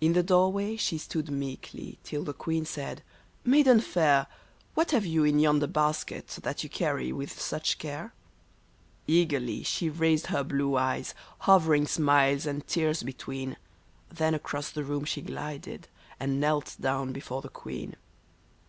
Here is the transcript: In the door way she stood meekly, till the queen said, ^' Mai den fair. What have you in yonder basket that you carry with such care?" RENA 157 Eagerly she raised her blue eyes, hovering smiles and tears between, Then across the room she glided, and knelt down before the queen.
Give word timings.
In 0.00 0.12
the 0.12 0.22
door 0.22 0.52
way 0.52 0.76
she 0.76 0.96
stood 0.96 1.28
meekly, 1.28 1.98
till 2.04 2.22
the 2.22 2.32
queen 2.32 2.64
said, 2.64 3.02
^' 3.46 3.50
Mai 3.50 3.62
den 3.62 3.80
fair. 3.80 4.28
What 4.74 4.92
have 4.92 5.04
you 5.04 5.24
in 5.24 5.40
yonder 5.40 5.66
basket 5.66 6.28
that 6.44 6.62
you 6.62 6.70
carry 6.70 7.10
with 7.10 7.40
such 7.42 7.78
care?" 7.78 8.12
RENA 9.08 9.22
157 9.22 9.52
Eagerly 9.52 9.62
she 9.64 9.90
raised 9.90 10.28
her 10.28 10.44
blue 10.44 10.76
eyes, 10.76 11.14
hovering 11.40 11.88
smiles 11.88 12.46
and 12.46 12.64
tears 12.68 13.02
between, 13.02 13.56
Then 14.08 14.34
across 14.34 14.70
the 14.70 14.84
room 14.84 15.04
she 15.04 15.20
glided, 15.20 15.88
and 16.20 16.38
knelt 16.38 16.76
down 16.78 17.12
before 17.12 17.42
the 17.42 17.48
queen. 17.48 17.96